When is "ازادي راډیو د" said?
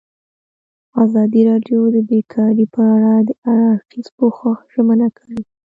1.03-1.97